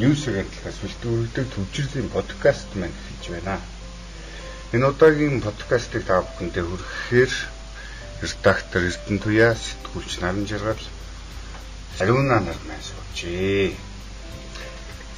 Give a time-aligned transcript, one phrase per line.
[0.00, 3.60] News агентлагаас бэлтгүүлдэг төвчрлийн подкаст маань хийж байна.
[4.72, 7.32] Энэ удаагийн подкастыг та бүхэндээ хүргэхээр
[8.24, 10.80] редактор Эрдэнэ Туяа, сэтгүүлч Наран Жаргал,
[12.00, 13.76] Ариуна нар маань суужээ.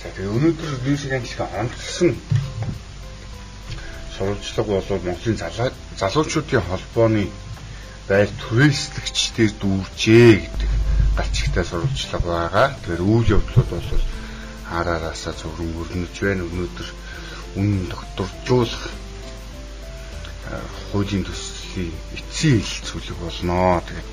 [0.03, 2.11] За тэгээ өнөөдөр News агентлагийн онцлсон
[4.19, 5.39] сурвалжлага бол Монголын
[6.01, 7.25] залуучуудын холбооны
[8.11, 10.71] байр түрээслэгчдээр дүүржээ гэдэг
[11.17, 12.67] галчигтай сурвалжлага байгаа.
[12.83, 14.03] Тэгэхээр үйл явдлууд бол
[14.77, 16.49] хараараасаа зөвхөн өрнөж байна.
[16.49, 16.89] Өнөөдөр
[17.61, 18.85] үнэн докторжуулах
[20.91, 23.83] хуулийн төслийн эцсийн хэлцүүлэг болно.
[23.87, 24.09] Тэгээд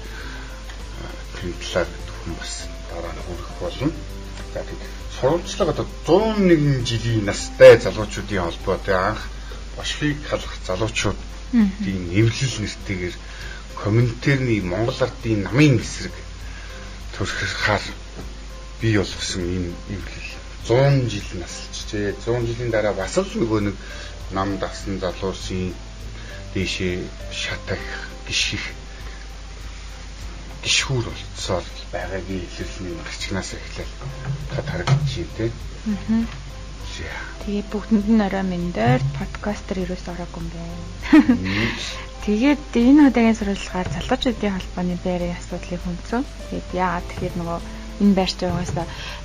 [1.36, 2.54] тэр талаар зөвхөн бас
[2.92, 3.90] дараа нь хүрэх болно.
[4.54, 4.84] За тэгээд
[5.20, 9.22] сурвалжлага одоо 101 жилийн настай залуучуудын холбоотой анх
[9.76, 13.16] бошгийг халах залуучуудын эвлэл нэртэйгээр
[13.84, 16.16] комментарны Монгол ардын намын эсрэг
[17.16, 17.84] төрөхөөр
[18.82, 20.30] бий болгосон энэ эвлэл
[20.68, 22.14] 100 жил насчжээ.
[22.26, 23.76] 100 жилийн дараа бас л нөгөө нэг
[24.32, 25.74] нам дасан залуусын
[26.54, 27.84] дэшээ шатах
[28.28, 28.64] гიშих
[30.64, 33.94] гişхүүр болцсоор байгаагийн илэрлэлийн марчнаас эхлээл
[34.52, 35.46] та харагдчих юм те.
[35.88, 36.24] Аа.
[37.46, 41.40] Тэгээ бүгдэнд нь орой мэндээр подкастер юус ороогүй юм байна.
[42.26, 46.22] Тэгээд энэ удаагийн сурвалжгаар залуучуудын холбооны байрын асуудлыг хүндсэн.
[46.52, 47.60] Тэгээд яагаад тэгэхээр нөгөө
[48.04, 48.74] энэ байрч байгаагаас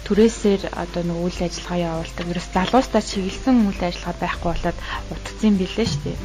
[0.06, 2.26] түрээсээр одоо нөгөө үйл ажиллагаа явуулдаг.
[2.32, 4.78] Ерөөс залуустаа чиглэсэн үйл ажиллагаа байхгүй болоод
[5.14, 6.18] утцсан билээ шүү дээ.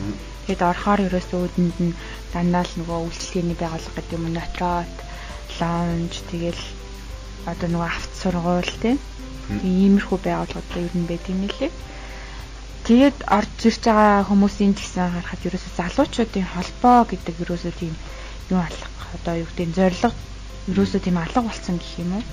[0.45, 1.97] Тэгээд орохоор ерөөс өөдөнд нь
[2.33, 4.95] дандаа л нөгөө үйлчлэгээний байгууллага гэдэг юм нотрот,
[5.59, 6.63] лаунж тэгэл
[7.51, 8.97] одоо нөгөө авто сургууль тийм
[9.49, 11.71] иймэрхүү байгууллагууд ер нь байт юм лээ.
[12.85, 17.93] Тэгээд орж ирж байгаа хүмүүсийн гэсэн харахад ерөөсөө залуучуудын холбоо гэдэг ерөөсөө тийм
[18.49, 20.13] юу алах одоо юу гэдэг зориг
[20.67, 22.23] ерөөсөө тийм алга болсон гэх юм уу.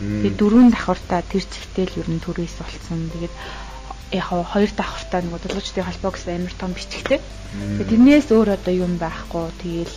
[0.00, 3.08] Тэгээд дөрвөн давхартаа тэр чигтэл ер нь төрөөс болсон.
[3.12, 3.34] Тэгээд
[4.20, 7.20] яг хоёр давхартаа нэг залуучуудын холбоо гэсэн амар том бичгтэй.
[7.20, 9.44] Тэгээд тэрнээс өөр одоо юм байхгүй.
[9.60, 9.96] Тэгээл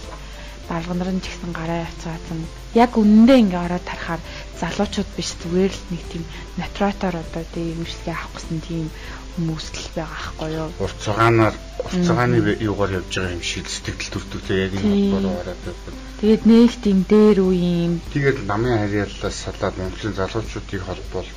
[0.70, 2.40] балга нарын ч гэсэн гараа яцгаасан.
[2.74, 4.22] Яг үнэндээ ингээ ороод тарахаар
[4.60, 6.24] залуучууд биш зүгээр л нэг тийм
[6.58, 8.88] натратор одоо тийм имжлэгээ авах гэсэн тийм
[9.34, 10.70] хүмүүс л байгаа аахгүй юу.
[10.78, 11.56] Урт цагаанаар
[11.86, 16.02] урт цагааны юугаар явж байгаа юм шиг сэтгэл төртөгтэй яг энэ холбоо гараад байна.
[16.22, 17.94] Тэгээд нэг тийм дээр үе юм.
[18.14, 21.30] Тэгээд намын харьяаллаас салаад Монголын залуучуудыг холбоол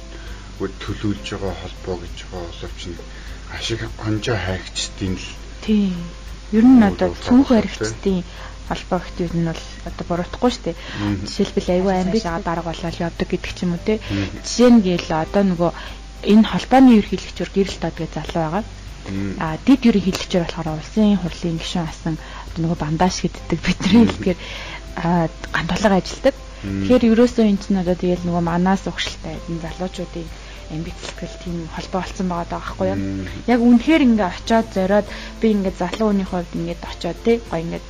[0.60, 2.80] төлөөлж байгаа холбоо гэж байгаа боловч
[3.56, 5.28] ашиг онжоо хайгчдын л.
[5.64, 5.96] Тийм.
[6.52, 8.24] Ер нь одоо цүнх баригчдын
[8.68, 10.76] холбоо гэх юм нь бол одоо буруутахгүй шүү дээ.
[11.26, 14.00] Жишээлбэл аюу амбиц дарга болоод явдаг гэдэг ч юм уу те.
[14.44, 15.70] Жишээ нь гээл одоо нөгөө
[16.25, 18.65] энэ холбооны ерөнхийлөгчөөр гэрэл додгээ залуу байгаа.
[19.38, 22.15] А дид ерөнхийлөгчөөр болохоор улсын хурлын гишүүн асан
[22.59, 24.38] нөгөө бандаж гэддэг бидний хэлбгээр
[25.53, 26.34] гандуулга ажилдаг.
[26.65, 30.28] Тэгэхээр ерөөсөө энэ чинь одоо тэгэл нөгөө манаас угшилтай энэ залуучуудын
[30.75, 33.00] амбицлтгэл тийм холбоо болсон байгаа даа байхгүй юу.
[33.47, 35.06] Яг үнэхээр ингээ очиод зориод
[35.41, 37.82] би ингээ залуу хүний хувьд ингээ очиод тий гоё ингээ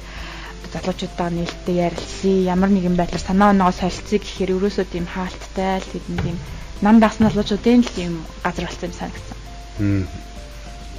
[0.72, 6.18] залуучуудаа нээлттэй ярилцсан ямар нэгэн байдлаар санаа оноогоо солилцъя гэхээр ерөөсөө тийм хаалттай л хэдэн
[6.24, 6.36] тийм
[6.84, 8.12] нам дагсан залуучуудын л тийм
[8.44, 9.36] газар болсон юм санагдсан.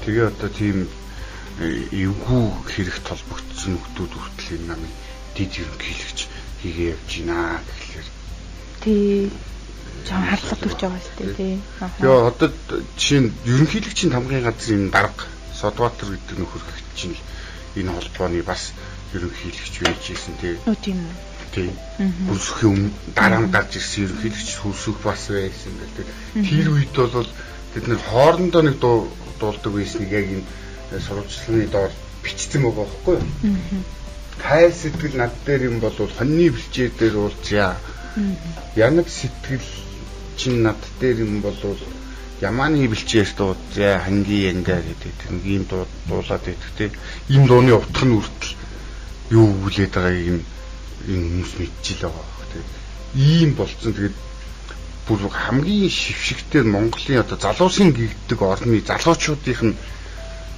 [0.06, 0.78] Тэгээ одоо тийм
[1.60, 4.94] э, эвгүй хэрэгт толбогдсон хүмүүс хүртэл энэ намын
[5.36, 6.20] дид ерөнхийлөгч
[6.62, 8.08] хийгээ явж байна гэхлээр
[8.82, 9.30] тий
[10.08, 11.54] жоо харлага төрж байгаа шүү дээ тий.
[12.02, 12.50] Тэгээ одоо
[12.98, 15.26] жишээ нь ерөнхийлөгчийн тамгын газрын дарга
[15.58, 17.18] Содбаатар гэдэг нөхөр гэгч чинь
[17.78, 18.74] энэ холбооны бас
[19.18, 20.56] ерөнхийлөгч байж исэн тий.
[20.62, 21.16] Үгүй тийм үү.
[21.54, 21.70] Тий.
[22.30, 26.08] Хөрсөхийн өмнө дараа нь гарч ирсэн ерөнхийлөгч хөрсөх бас байсан гэдэг.
[26.48, 27.30] Тэр үед бол
[27.74, 30.46] бид нэр хоорондоо нэг дуулдаг байсныг яг энэ
[31.06, 31.92] сурвалжлагын доор
[32.24, 33.84] бичсэн байгаа байхгүй юу?
[34.42, 37.76] Тай сэтгэл над дээр юм бол хоньны бэлчээр дээр уулзъя.
[38.76, 39.66] Янаг сэтгэл
[40.38, 41.58] чин над дээр юм бол
[42.42, 45.14] ямааны бэлчээр дуудъя хангийн янга гэдэг
[45.44, 45.66] тийм
[46.08, 46.46] дуулаад
[46.78, 46.92] тийм
[47.34, 48.54] ийм дууны утга нь үртэл
[49.32, 50.46] юу хүлээд байгааг нь
[51.12, 52.66] энэ хүмүүс мэдчихэл байгаа тийм
[53.16, 53.94] ийм болцсон.
[53.94, 54.18] Тэгээд
[55.08, 59.76] бүр хамгийн шившигтэй Монголын одоо залуусын гэгддэг орны залуучуудынх нь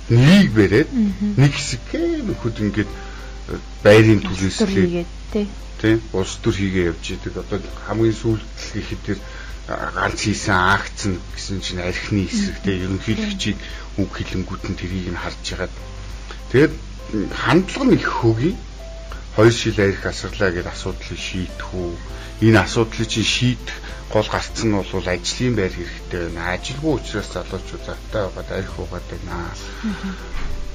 [0.09, 0.89] нэрийг бариад
[1.37, 1.85] нэг хэсэг
[2.25, 5.05] нөхөд ингээд э, байрын түрээслээ
[5.79, 7.37] тийм улс төр хийгээ явж идэг.
[7.37, 8.43] Одоо хамгийн сүүлд
[8.73, 9.19] гэхэд тэр
[9.69, 13.57] ганц хийсэн акц гэсэн чинь архины хэсэг тийм ерөнхийлөгчийг
[14.01, 15.73] үг хэлэнгүүт нь тэрийг нь харж ягаад
[16.51, 16.73] тэгээд
[17.43, 18.57] хандлага нь их хөгийн.
[19.35, 21.93] Хоёр шил арх асарлаа гэдэг асуудлыг шийдэх үү?
[22.47, 23.75] Энэ асуудлыг чи шийдэх
[24.13, 26.53] гол гарц нь бол ажлын байр хэрэгтэй байна.
[26.53, 29.53] Ажилгүй учраас залуучууд завтай байгаад арх угаад байна.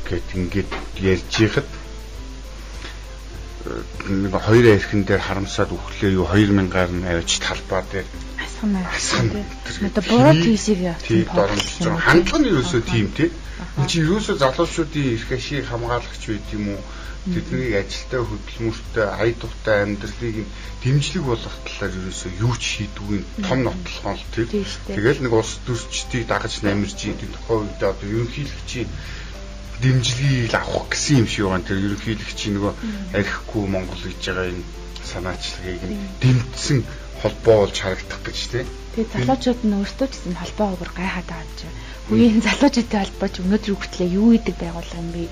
[0.08, 0.70] Гэт ингээд
[1.02, 1.68] ярьж ихад
[3.64, 8.08] нэг хоёр архин дээр харамсаад өглөө юу 2000-аар нь авч талбай дээр.
[8.60, 9.44] Алсгана.
[9.88, 13.30] Одоо буруу тийшээ явуулсан тоглож хандлага нь ерөөсөө тийм тий.
[13.80, 16.80] Энд чинь ерөөсөө залуучуудын эрх ашиг хамгаалагч байд юм уу?
[17.24, 20.36] Тэднийг ажилтаа хөдөлмөртэй, ая дуртай амьдралыг
[20.84, 24.44] дэмжлэг болгох талаар ерөөсөө юу ч шийдвгүй том нотлохоо л тий.
[24.92, 28.92] Тэгэл нэг улс төрчдийг дагаж намирж идэг тухай үед одоо ерөнхийлөгчийн
[29.82, 31.66] дэмжлэгийг авах гэсэн юм шиг байна.
[31.66, 32.72] Тэр ерөнхийлөгчийн нөгөө
[33.18, 34.64] архихгүй Монгол гэж байгаа энэ
[35.04, 35.80] санаачлагыг
[36.22, 36.78] дэмжсэн
[37.20, 38.64] холбоо болж харагдах гэж тий.
[38.94, 41.60] Тэгээ залуучууд нь өөрсдөө ч гэсэн холбоо өөр гайхаад байгаа ч.
[42.12, 45.24] Үеийн залуучуудын холбоо ч өнөөдөр хүртлээ юу идэг байгуулга юм бэ?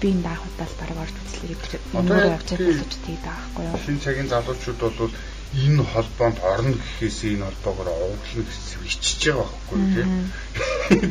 [0.00, 3.78] Би энэ даахудаас бараг орж үзлээ гэж одоо явж байгаа залуучуудыг даахгүй юу?
[3.84, 5.14] Шинэ цагийн залуучууд бол
[5.54, 10.06] энэ холбоонд орно гэхээс энэ холбоогоор овоглоно гэсэн ичиж байгаа байхгүй тий.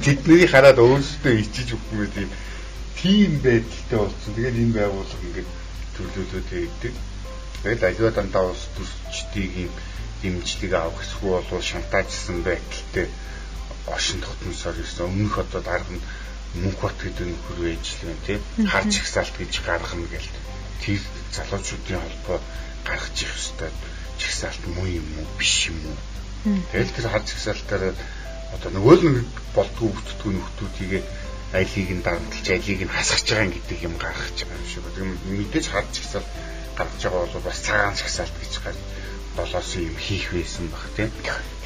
[0.06, 2.30] Тэднийг хараад өөрсдөө ичиж өгөх юм тийм
[3.02, 4.32] тийм байдалтай болсон.
[4.36, 5.50] Тэгээд энэ байгууллага ингээд
[5.96, 6.94] төлөөлөөд хийдэг.
[7.64, 9.74] Тэгэл аливаа дандаа улс төрчдгийг
[10.22, 13.08] дэмжлэг авах эсвэл бол шантаажсан байдалтай
[13.88, 16.06] ошин тогтносоор ирсэн өмнөх одоо дарга нь
[16.62, 20.30] мөнх бат гэдэг нөхөр байна тийм харж ихсаалт гэж гаргана гэл.
[20.82, 21.02] Тэр
[21.36, 22.40] залуучуудын холбоо
[22.88, 23.76] гаргаж их хэвээр
[24.18, 25.98] чигсаалт муу юм уу биш юм уу?
[26.72, 27.94] Тэгэл тэр харж ихсаалтаар
[28.56, 31.02] одоо нөгөө л нэг болдгоо өвтдгөө
[31.60, 34.86] айлыг нь дарамтлж айлыг нь хасгаж байгаа гэдэг юм гаргаж байгаа юм шиг.
[34.96, 35.10] Тийм
[35.40, 36.30] мэдээж харж ихсаалт
[36.78, 38.80] гаргаж байгаа бол бас цагаан чагсаалт гэж гарч
[39.36, 41.12] болоос юм хийх байсан баг тийм.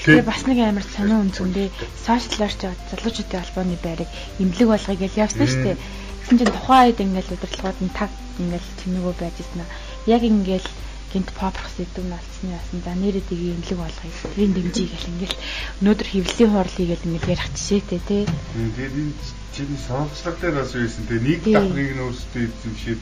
[0.05, 1.67] Тэгээ бас нэг амар сонио үнцэндээ
[2.05, 4.09] сошиалар ч залуучуудын албаны байрыг
[4.41, 5.77] имлэг болгоё гэж явсан шүү дээ.
[5.77, 9.65] Тэгсэн чинь тухайн үед ингээл удирдлагууд нь таг ингээл тэмээгөө байж ирсэн.
[10.05, 10.69] Яг ингээл
[11.11, 14.13] гинт попрох сэдв нь алцсны ясан за нэрээ тийг имлэг болгоё.
[14.33, 15.37] Тэрийн дэмжиж гэл ингээл
[15.81, 18.23] өнөөдөр хөвлийн хуурлыг гэл ингээл ярих жишээтэй тий.
[18.25, 19.13] Тэгээд энэ
[19.53, 21.19] чинь сонцлог дээр бас байсан тий.
[21.19, 23.01] Нэг давхрыг нь өөрсдөө эзэмшээд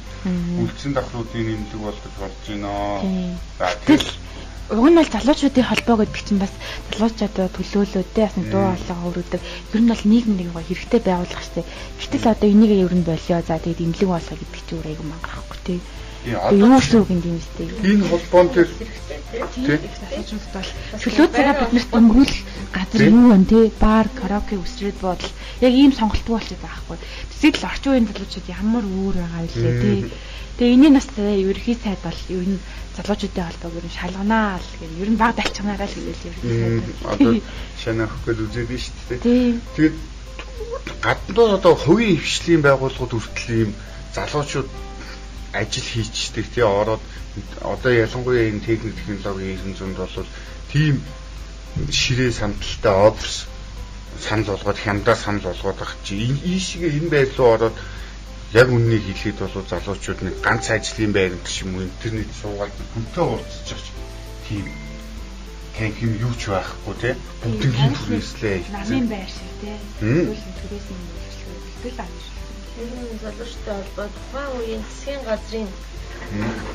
[0.64, 2.72] үлдсэн давхруудын имлэг болгож болж байна.
[3.60, 4.10] За тэгэл
[4.72, 6.54] уг нь бол залуучуудын холбоо гэдэг чинь бас
[6.96, 9.42] залуучуудаа төлөөлөөд те бас дуу хоолойгоо өргөдөг.
[9.76, 11.68] Ер нь бол нийгэм нэг гоо хэрэгтэй байгуулах штеп.
[12.00, 13.44] Гэтэл одоо энийг ер нь болио.
[13.44, 15.08] За тэгээд имлэг болгоо гэдэг чинь өөр айгүй
[16.34, 16.98] мангахгүй те.
[16.98, 17.70] Юу гин юм штеп.
[17.84, 18.70] Энэ холбоон дээр
[19.54, 20.70] тийм залуучуудад бол
[21.02, 22.36] чөлөө цагаа биднэрт өнгөрүүл
[22.76, 23.60] газар юу вэ те?
[23.80, 25.34] Бар, караоке, үсрээд бодол.
[25.62, 26.98] Яг ийм сонголтгүй болчиход байгаа байхгүй.
[27.32, 30.12] Тэсэл орчин үеийн залуучууд ямар өөр байгаа вэ те?
[30.58, 32.60] Тэгээ энэний нас ерхий сайд бол ер нь
[32.98, 36.94] залуучуудын холбоог ер нь шалганаа л гэх ер нь баг дайчганаараа л гэлээ ер нь
[37.06, 37.34] одоо
[37.78, 39.62] шанаа хөхөд үзээд нь шүү дээ.
[39.78, 39.96] Тэгээд
[41.06, 43.72] гаднаа одоо хувийн хвшлийн байгууллагууд хүртэл ийм
[44.18, 44.70] залуучууд
[45.62, 47.02] ажил хийчдэг тий ороод
[47.62, 50.28] одоо ялангуяа энэ техник технологийн эрен зүйнд бол
[50.72, 50.96] тийм
[51.92, 53.46] ширээ самталтай офс
[54.20, 56.16] санал болгоод хямдаа санал болгоод ах чи.
[56.16, 57.76] Энэ шиг энэ байр руу ороод
[58.54, 63.24] яг үннийг хэлэхэд бол залуучууд нэг ганц ажлын байранд ч юм уу интернет суугаад хүнтэй
[63.24, 63.82] уулзчих
[64.48, 64.66] тийм.
[65.78, 67.14] Танк юм юу ч байхгүй тий?
[67.44, 69.78] Бүгдийн түрээслээ намын байр шиг тий.
[70.00, 72.37] Төлөв түрээс нь бэлтгэл байна шүү.
[72.78, 75.70] Тэр нь залуучтай холбоо тухайн үеийн засгийн газрын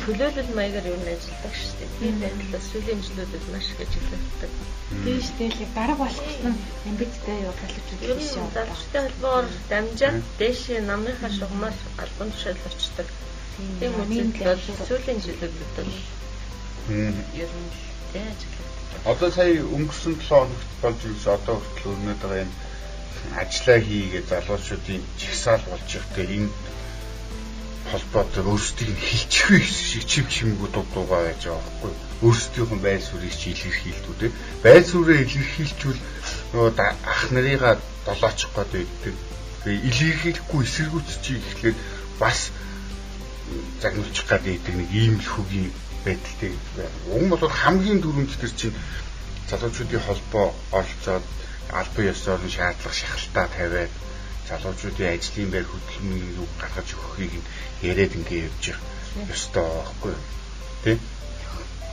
[0.02, 1.90] төлөөлөл маягаар юу нэг ажилладаг шүү дээ.
[1.98, 4.52] Тийм байдлаас сүүлийн жилүүдэд маш их ажилладаг.
[5.04, 5.74] Тийм шүү дээ.
[5.78, 6.54] Бараг болгосон
[6.90, 7.88] амбицтай юу боловч
[8.18, 8.48] биш юм.
[8.56, 13.08] Залуучтай холбоор дамжаад дээшээ намныхаа шугамар албан тушаал очдог.
[13.78, 14.30] Тийм үеийн
[14.88, 15.92] сүүлийн жилүүдэд бол
[17.42, 17.70] ер нь
[18.12, 18.68] дээ ажилладаг.
[19.12, 22.52] Одоо сая өнгөрсөн 7 хоногт болж ирсэн одоо хүртэл өрнөд байгаа юм
[23.40, 26.50] ажиллаа хийгээд залуучуудын жигсаал болж ихтэй энэ
[27.90, 31.92] холбоотой өөрсдийг нь хилчихвээ шиг чив чимгүү дуугаа байж байгаа байхгүй
[32.22, 34.26] өөрсдийнх нь байр суурийг чи илэрхийлдүү те.
[34.64, 36.00] Байр суурийг илэрхийлчүүл
[36.54, 36.72] нөгөө
[37.12, 37.74] ах нарыгаа
[38.06, 39.14] долоочих гээд байдаг
[39.62, 41.76] тэгээ илэрхийлэхгүй эсэргүүцчих ихлээр
[42.22, 42.38] бас
[43.82, 45.70] загнуулчих гээд байдаг нэг ийм л хөгийн
[46.06, 46.52] байдалтай
[47.10, 48.76] уг бол хамгийн түрүүнд тэр чинь
[49.50, 50.46] залуучуудын холбоо
[50.78, 51.24] оролцоод
[51.70, 53.92] албан ёсоор нь шаардлага шахалтаа тавиад
[54.48, 57.32] залуучуудын ажлын байр хөдөлмөрийг гаргаж өгөхийг
[57.90, 60.14] яриад ингээ явж байгаа ёстой байхгүй
[60.84, 60.98] тий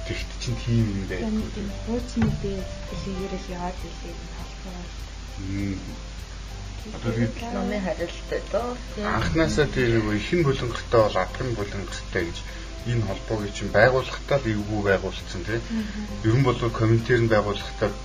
[0.09, 1.21] Тэгт чинь тийм юм байх.
[1.53, 2.65] Тийм хуучин үдээ
[3.01, 5.77] хэлээрэл яваад ирлээ толгой.
[6.97, 8.69] Одоо тэгээд номын харилцаа доо.
[9.05, 12.37] Анхнаасаа тийм нэг ихэн булангартай бол адган булангартай гэж
[12.89, 15.61] энэ холбоог чинь байгууллагатай л эвгүй байгуулсан тийм.
[16.25, 17.97] Ер нь бол комментэр нь байгууллагатай а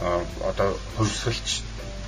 [0.00, 1.62] одоо хувьсгалч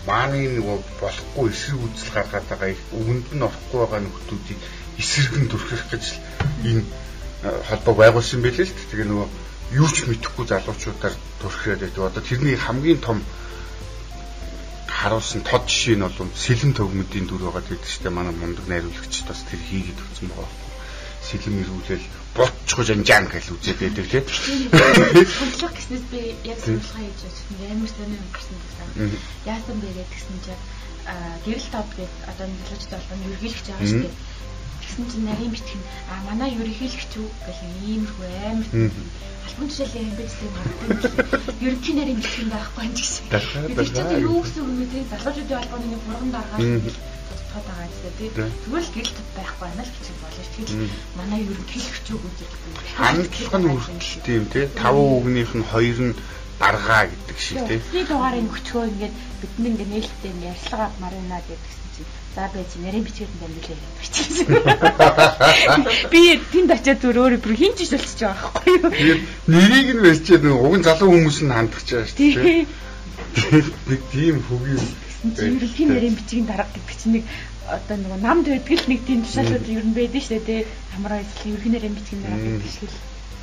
[0.06, 4.60] мааны нөгөө болохгүй эсрэг үзэл гаргаад байгаа их өвөнд нь орохгүй байгаа нөхдүүдийг
[4.98, 6.04] эсрэгэн дүрхэх гэж
[6.68, 6.82] энэ
[7.68, 9.28] холбоо байгуулсан байлээ л тэгээ нөгөө
[9.78, 12.04] юу ч мэдэхгүй залуучуудаар төрхрээд байдаг.
[12.04, 13.18] Одоо тэрний хамгийн том
[14.88, 19.40] харуулсан тод жишээ нь бол сэлэн төгмөдийн дүр байгаа гэдэг чинь манай мундаг найруулагч бас
[19.48, 20.71] тэр хийгээд өгсөн байгаа.
[21.32, 22.04] Сэлэм ирүүлэл
[22.36, 24.24] ботчгож анжаан гэж үзээд байдаг тийм.
[24.28, 27.72] Хөдлөх гэснээс би яг сурвалгаа хийж байгаа.
[27.72, 29.10] Амар сонир гарсан гэсэн.
[29.48, 30.62] Яасан бэ гэдгсэн чинь
[31.44, 34.14] гэрэл топ гэдэг одоо залуучууд болгоно ерхийлэгч байгаа шүү дээ.
[34.82, 38.68] Тэгсэн чинь нарийн битгэн а манай ерхийлэгч үү гэх иймэрхүү амар
[39.46, 41.12] албан тушаалын юм биш тийм харагдсан.
[41.66, 43.24] Ерөнхий нарийн битгэн байхгүй юм гэсэн.
[43.30, 46.82] Тэр чинь юу гэсэн үг вэ тийм залуучуудын албаны нэг бурган дараагаар
[47.52, 48.32] тод байгаа юм тийм.
[48.64, 50.42] Тэгвэл гэрэл топ байхгүй байна л гэж болно.
[50.42, 50.70] Тэгэхээр
[51.18, 52.50] манай ерөнхийлөгч үү гэдэг.
[52.96, 54.68] Хандлага нь хүртэл тийм тийм.
[54.78, 56.14] Таван үгнийх нь хоёр нь
[56.62, 57.80] даргаа гэдэг шиг тийм.
[57.82, 63.32] Бидний дугаарыг өчгөө ингээд бидний ингээд нээлттэй ярьслага марина гэдгсэн чинь за байж нарийн бичгээд
[63.42, 63.52] юм
[63.98, 64.46] бичсэн.
[66.12, 66.20] Би
[66.54, 68.90] тэнд очиад зүр өөрөө бүр хин ч болчихж байгаа байхгүй юу.
[68.94, 72.66] Тэгээд нэрийг нь барьчаад нэг уг залуу хүмүүс нь хандах чаа шүү дээ.
[73.86, 74.82] Би тийм хөгийн
[75.36, 77.24] зөвлөхийн нарийн бичгийн дарга гэдэг чинь нэг
[77.68, 80.66] одоо нөгөө намд байдаг л нэг тийм тушаалууд ер нь байдаг шүү дээ.
[80.94, 82.98] Хамраа эзлэх ерөнхий нарийн бичгийн дарга гэдэг шиг л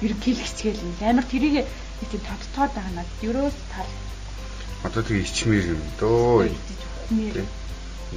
[0.05, 1.67] ерөнхийлөгчгээл амар тэрийг нэг
[2.07, 3.91] тийм тодтоод байгаа надад ерөөс тал.
[4.87, 6.47] Одоо тэгээ ичмээр юм дөө.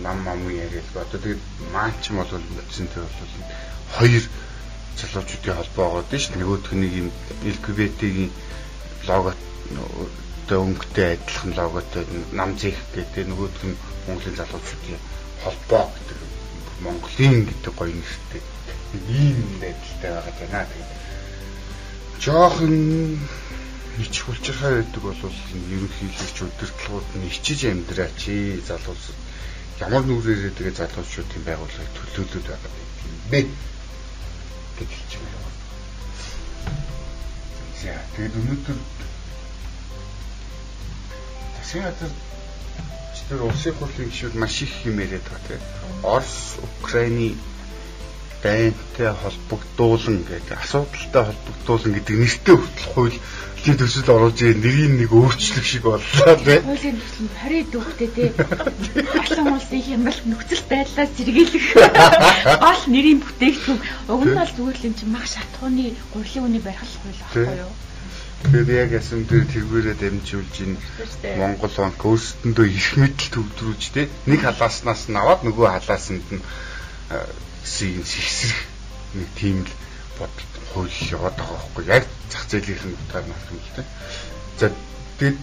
[0.04, 1.38] Нам мам яриад одоо тэгээ
[1.74, 3.16] маач юм бол үтсэнтэй бол
[3.98, 4.24] хоёр
[4.98, 7.08] залуучуудын холбоо байгаа шүү дээ нөгөөх нь юм
[7.52, 8.30] LGBT-ийн
[9.08, 9.34] лого
[10.52, 12.04] одоо өнгөтэй адилхан логотой
[12.38, 15.00] нам зэх гэдэг нөгөөх нь Монголын залуучуудын
[15.42, 16.18] холбоо гэдэг
[16.84, 18.42] Монголын гэдэг гоё нэртэй.
[19.08, 20.88] Ийм байдалтай байгаа даа тэгээ
[22.22, 22.74] жоохон
[24.00, 25.20] ич хүлчирхай байдаг бол
[25.74, 28.20] ерөнхийлөгч удирдлагууд нь ичиж амьдраач
[28.68, 29.20] залуусууд
[29.84, 32.72] ямар нүрээрээ тэгээ залуучуудын байгууллагыг төлөөлөд байгаа
[33.04, 33.40] юм бэ
[34.78, 35.50] гэж хэлж байна.
[37.82, 38.78] За тэгээд өнөөдөр
[41.56, 42.12] засгийн газар
[43.28, 45.62] тэр улсын хурлын гишүүд маш их яриад байгаа тийм.
[46.04, 47.36] Орос, Украины
[48.42, 53.18] байнтай холбогдуулан гэдэг асуудалтай холбогдуулан гэдэг нэртэй хүртэл хууль
[53.62, 56.66] хин төсөл оруулж байгаа нэрийн нэг өөрчлөлт шиг боллоо тийм.
[56.66, 58.32] Хуулийн төсөл нь 20 дүүхтэй тийм.
[59.22, 61.66] Олон улсын хямралт нөхцөл байдлаас сэргийлэх
[62.58, 63.80] гол нэрийн бүтээгдэхүүн
[64.10, 67.72] уг нь бол зүгээр л юм чинь мах шатхууны гурилын үний барих хууль байхгүй юу?
[68.42, 70.74] Тэгээд яг ясам дээр тэргүүрээ дамжуулж ин
[71.38, 74.10] Монгол банк өөрсдөндөө их мэдл төвдрүүлж тийм.
[74.26, 76.42] Нэг халааснаас нь аваад нөгөө халаасанд нь
[77.64, 78.60] сийг сэгсрэх
[79.14, 79.72] нэг тийм л
[80.18, 80.34] бод
[80.72, 83.86] хууль яваад байгаа байхгүй яг зах зээлийн утгаар нь юм л тийм.
[84.58, 84.66] За
[85.18, 85.38] тэгээд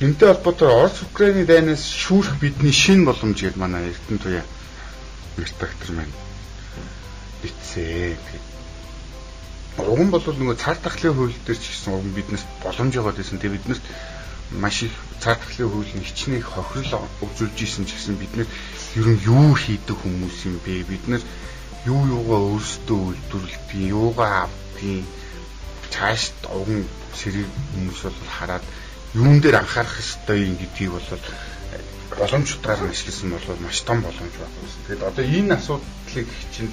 [0.00, 4.44] энэтэй холбоотой Орос Украины дайнаас шүүрэх бидний шин боломж гээд манай Эрдэнэ туяа
[5.38, 6.14] инспектор маань
[7.42, 8.16] битсээ.
[9.78, 13.38] Уг нь бол нөгөө цар тахлын хууль дээр ч гэсэн нь биднээс боломж яваад байсан.
[13.38, 13.84] Тэгээд биднэрт
[14.60, 18.48] маш их цар тахлын нь хичнээн хохирол өгзүүлж исэн ч гэсэн биднэр
[19.00, 20.84] ер нь юу хийдэг хүмүүс юм бэ?
[20.86, 21.22] Бид нар
[21.86, 25.04] юу юугаа өөрсдөө үйлдвэрлэдэг, юугаа авдаг,
[25.94, 26.86] цааш уган
[27.18, 28.64] сэрэг хүмүүс бол хараад
[29.14, 31.08] юун дээр анхаарах ёстой юм гэдгийг бол
[32.18, 34.58] боломжтойгоор ашигласан бол маш том боломж байна.
[34.62, 36.72] Тэгэхээр одоо энэ асуудлыг чинь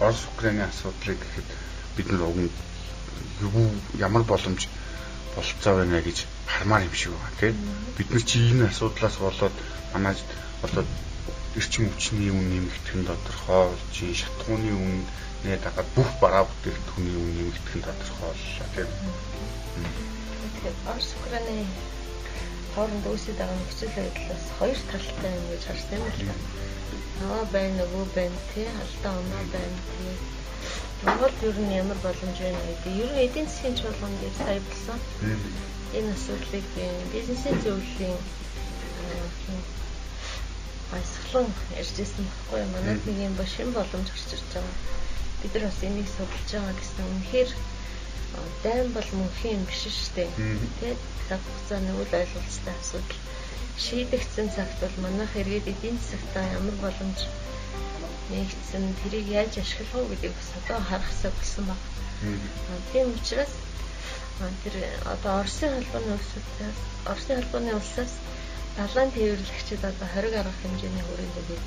[0.00, 1.48] Орос Украины асуудлыг гэхэд
[1.96, 2.50] бид нар уг нь
[3.42, 4.68] юу ямар боломж
[5.34, 7.56] болцоо байна гэж хармаар юм шиг байна тийм
[7.96, 9.54] бид нар чи энэ асуудлаас болоод
[9.92, 10.14] манай
[10.62, 10.84] одоо
[11.58, 14.94] эрчим хүчний үн нэмэгдэх нь тодорхой чи шатхууны үн
[15.44, 18.90] нэ дагаад бүх бараа бүтээгдэхүүний үн нэмэгдэх нь тодорхой боллоо тийм.
[20.90, 21.66] Орос Украины
[22.74, 25.62] хооронд үүсэж байгаа нөхцөл байдлаас хоёр талтай юм гэж
[25.94, 26.34] юм байна.
[27.18, 30.14] Нөгөө байна нөгөө байна тий алдаа оноо байна тий.
[31.02, 32.92] Монгол ер нь ямар боломж байна гэдэг.
[33.02, 34.98] Ер нь эдийн засгийн чуулганд сая болсон.
[35.96, 36.66] Энэ асуудлыг
[37.12, 38.18] бизнесийн зөвлөлийн
[40.90, 41.46] баясгалан
[41.80, 42.72] ярьжсэн байхгүй юу?
[42.74, 44.74] Манайд нэг юм ба шин боломж гарч ирж байгаа.
[45.40, 47.50] Бид нар бас энийг судалж байгаа гэсэн үнэхээр
[48.64, 50.30] дайм бол мөнхийн юм биш шүү дээ.
[50.80, 53.20] Тэгээд цаг хугацааны үйл ойлголцтой асуудал
[53.84, 57.18] шийдэгдсэн цагт бол манайх эргээд эдийн засагтаа ямар боломж
[58.30, 61.80] нэгдсэн тэрийг яаж ашиглах вэ гэдгийг бас одоо харахсаа болсон баг.
[62.92, 63.52] Тийм учраас
[64.62, 64.74] тэр
[65.14, 66.78] одоо Оросын холбооны улсуудаас
[67.10, 68.12] Оросын холбооны улсаас
[68.76, 71.62] далайн тээвэрлэгчид одоо 20 гаруй хэмжээний хүрээнд бид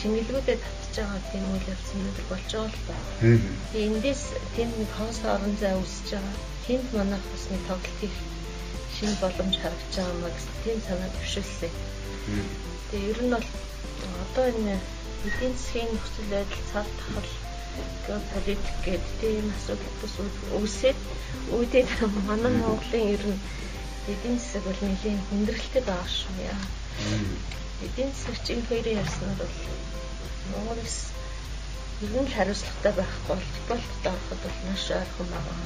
[0.00, 2.94] чингэлгүүдэд татж байгаа тийм үйл явц өнөдр болж байгаа л ба.
[3.20, 4.22] Тэгээ эндээс
[4.56, 6.36] тэнд нэг хонс орон зай үүсэж байгаа.
[6.66, 8.16] Тэнд манайх бас нэг тоглолт их
[8.96, 11.72] шинэ боломж харагдаж байгаа маа гэсэн тийм санаа төвшөлсөн.
[12.88, 13.48] Тэгээ ер нь бол
[14.24, 14.74] одоо энэ
[15.26, 17.30] эдийн засгийн нөхцөл байдал цар тахал
[18.06, 20.14] геополитик гэдэг тийм асуудал бас
[20.58, 20.98] үүсээд
[21.54, 21.88] үүдээд
[22.28, 23.40] манай Монголын ер нь
[24.12, 26.62] эдийн засаг бол нэлийн хүндрэлтэй байгаа шүү яа.
[27.86, 29.54] Эдийн энэ хоёрын ярьснаар бол
[30.52, 31.15] Монголс ер
[32.02, 35.58] нь хариуцлагатай байхгүй бол спортод ороход бол маш ойрхон байгаа.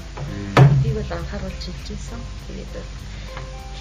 [0.82, 2.20] Би бол анхааруулж хэлж байсан.
[2.46, 2.75] Тэгээд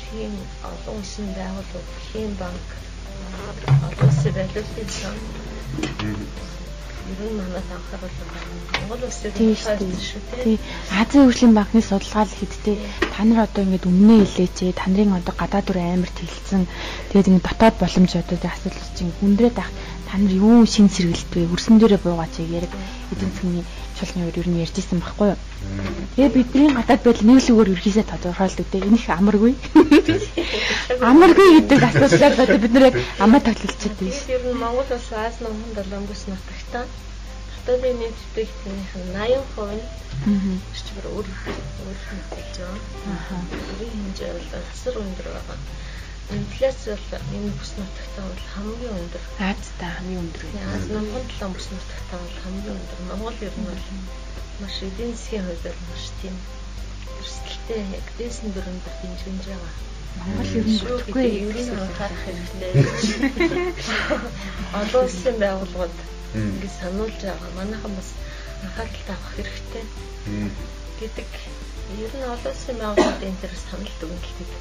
[0.02, 0.34] тийм
[0.70, 2.68] олон улсын байгууллагууд, тийм банк,
[3.86, 5.16] олон улсын валютын сан
[7.10, 8.44] ер нь манад анхааруул байгаа.
[8.80, 9.34] Монгол улсыг
[10.10, 10.58] шүү дээ.
[11.02, 12.76] Азийн хөгжлийн банкны судалгаа л хэдтэй
[13.14, 16.64] та нар одоо ингэж өмнөө хэлээч та нарын одоо гадаад дүр амарт хилцсэн
[17.10, 19.70] тэгээд ингэ дотоод боломж одоо асуудал чинь хүндрээд ах
[20.10, 21.54] та нар юу шин сэргэлт вэ?
[21.54, 22.74] Үрсэн дээрээ буугаач яг
[23.14, 25.40] эдийн засгийн чуулганы өөр ер нь ярьжсэн байхгүй юу?
[26.18, 28.82] Тэгээ бидний гадаад байдал нэг л үгээр ерхийсээ тодорхойлдог те.
[28.82, 29.54] Энэ их амаргүй.
[30.98, 32.86] Амаргүй гэдэг асуудлаар бодо бид нэр
[33.22, 34.18] амаа тоглолцоод байна.
[34.34, 36.86] Ер нь Монгол улс Аз номхон долонгос нутагтаа
[37.70, 39.78] дотоодын нийт бүтээгдэхүүнийх нь 80%
[40.26, 41.28] нь чичгээр өөр
[41.86, 42.82] өөр хэмжиж байгаа.
[43.14, 43.46] Аа.
[43.70, 45.58] Өөрийн хэмжээ бол асар өндөр байгаа
[46.38, 49.24] инфляц бол энэ бүс нутагтаа бол хамгийн өндөр.
[49.40, 50.44] Аазтай хамгийн өндөр.
[50.76, 53.00] Аз номгон толон бүс нутагтаа бол хамгийн өндөр.
[53.10, 53.84] Монгол ер нь бол
[54.62, 56.36] маш эдийн засгийн хувьд маш тийм
[57.20, 59.74] өрсөлдөлтэй яг дээсэн дөрөнд дэмжиж байгаа.
[60.20, 62.72] Монгол ер нь үгүй ерийн анхаарах хэрэгтэй.
[64.80, 65.98] Олон улсын байгууллагууд
[66.36, 67.52] ингэ сануулж байгаа.
[67.58, 68.10] Манайхан бас
[68.64, 69.86] анхаарал тавих хэрэгтэй
[71.00, 71.30] гэдэг
[72.04, 74.52] ер нь олон улсын байгууллагууд энэ төр санал дүгнэлтийг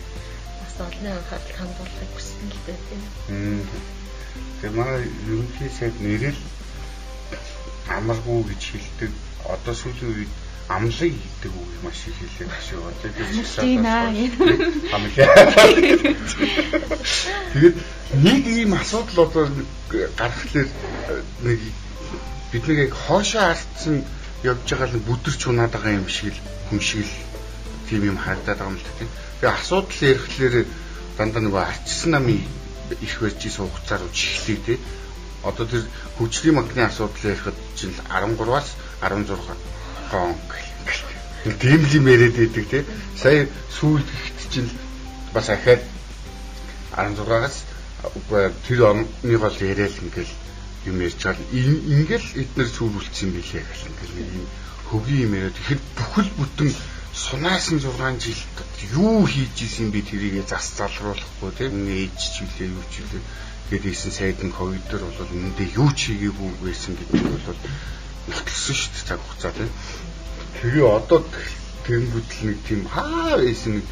[0.78, 3.02] олны анхаарал хандуулахыг хүссэн л дээ тийм.
[4.62, 6.40] Тэгээ манай ерөнхий сайд нэрэл
[7.90, 9.10] амаргүй гэж хэлдэг.
[9.48, 10.32] Одоо сүүлийн үед
[10.68, 12.82] амлыг гэдэг үг маш их хэлээд байна шүү.
[12.94, 13.22] Одоо би
[14.94, 15.34] амлаа.
[17.52, 17.76] Тэгээд
[18.22, 19.44] нэг ийм асуудал одоо
[19.90, 20.68] гарахлаар
[21.42, 21.60] нэг
[22.52, 24.04] бид нэг яг хоошоо алдсан
[24.42, 27.14] явж байгаа л бүдэрч унаад байгаа юм шиг л хүн шиг л
[27.88, 29.10] тийм юм харагдаад байгаа юм л тийм.
[29.40, 30.54] Тэгээ асуудал ярихлээр
[31.18, 32.40] дандаа нөгөө арчсан намын
[33.00, 34.78] их барьж суугцаар үжиглээ тий.
[35.44, 35.84] Одоо тэр
[36.16, 38.68] хүчлийн магны асуудал ярихад чинь 13-аас
[39.02, 39.28] 16
[40.10, 40.34] гон
[41.60, 42.82] тийм л юм яриад байдаг тий.
[43.16, 44.70] Сая сүүлд ихт чинь
[45.34, 45.82] бас ахаад
[46.96, 47.56] 16-аас
[48.66, 50.32] тэр оны гол яриад ингээл
[50.86, 51.46] юм ярьж байгаа.
[51.52, 53.82] Ингээл эднэр сүрүүлсэн юм билээ гэх
[54.14, 54.46] юм.
[54.90, 56.70] Хөгийн юм яриад тэгэхэд бүхэл бүтэн
[57.14, 58.42] сунаасан 6 жил
[58.94, 63.22] юу хийж исэн би тэрийгэ зас залруулахгүй тийм ээж ч үлээ юу ч үлээ
[63.68, 67.60] гээд ийсэн сайдын ковид дээр бол үүндээ юу ч хийгээгүй байсан гэдэг бол
[68.28, 69.70] нөхөлсөн шүү дээ цаг хугацаа тийм
[70.62, 71.20] тэгээ одоо
[71.84, 73.86] тэнгүүдл нэг тийм хаа байсан нэг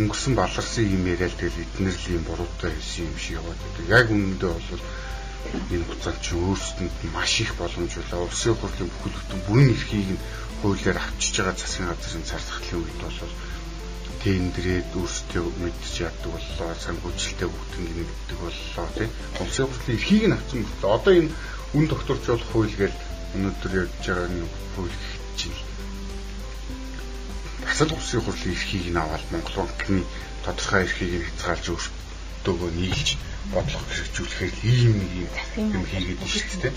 [0.00, 3.84] өнгөрсөн баларсан юм яриад тэгэл эднэр л юм буруутай байсан юм шиг яваад байдаг.
[3.92, 4.82] Яг үнэндээ бол
[5.74, 5.84] энэ
[6.24, 10.24] чи өөрсдөнд маш их боломж үлээ улсын хурлын бүхэл бүтэн бүрийн эрхийг нь
[10.60, 13.18] хуулиар авчиж байгаа засгийн газрын цар тахлын үед бол
[14.22, 16.70] тендерээд өөрсдөө мэдчих яддаг боллоо.
[16.78, 19.10] Санхүүжилттэй бүгднийг нэгддэг боллоо тийм
[19.42, 21.34] улсын хурлын эрхийг нь авсан боллоо одоо энэ
[21.74, 22.94] үн докторжуулах хууль гэж
[23.34, 24.96] өнөөдөр явж байгаа нэг хууль
[25.34, 25.58] чинь
[27.66, 30.06] бас л улсын хурлын эрхийг нь аваад Монгол банкны
[30.46, 31.68] тодорхой эрхийг нь хязгаарлаж
[32.42, 33.08] өөртөөгөө нийлж
[33.54, 35.12] бодлого хэрэгжүүлэхээр ийм нэг
[35.78, 36.74] юм хийгээд байна шүү дээ.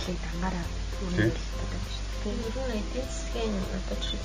[2.21, 4.21] Тийм ер нь эдийн засгийн одоо жишээ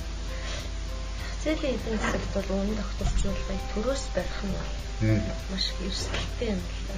[1.25, 4.57] хацээлийн эдийн засагт бол үнэ тогтворчуулгыг төрөөс барих нь
[5.49, 6.95] маш эрсдэлтэй юм л та.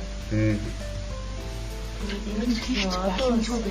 [2.03, 3.63] Тэгээд олон улсын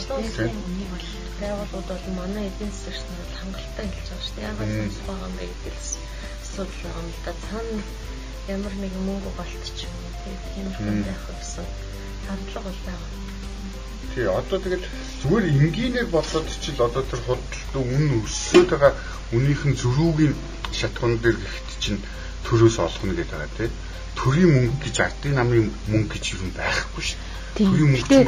[0.00, 1.06] одоо улсын үнийг бол
[1.40, 4.46] байгууллагууд бол манай эдийн засагч нар хангалттай хэлж байгаа шүү дээ.
[4.48, 5.74] Яагаад сонс байгаа юм бэ гэдэг
[6.44, 7.32] асуудал байгаа юм да.
[7.46, 7.80] Цаана
[8.54, 10.12] ямар нэгэн мөнгө голтч юм уу
[10.54, 11.66] тийм юм байх гэсэн
[12.26, 13.10] хандлага бол байгаа.
[14.14, 14.86] Тий, одоо тэгэл
[15.22, 18.92] зүгээр энгийнээр бодлоод чил одоо тэр худалдаа үн өссөд байгаа
[19.36, 20.34] үнийхэн зөрүүгийн
[20.78, 22.00] шатгуун дээр гихт чинь
[22.46, 23.70] төрөөс олгоно гэдэг байгаа тий.
[24.16, 27.20] Төрийн мөнгө гэж ардын намын мөнгө гэж юм байхгүй шүү.